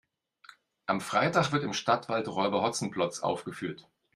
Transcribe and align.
Am 0.87 0.99
Freitag 0.99 1.51
wird 1.51 1.63
im 1.63 1.73
Stadtwald 1.75 2.27
Räuber 2.27 2.63
Hotzenplotz 2.63 3.19
aufgeführt. 3.19 3.87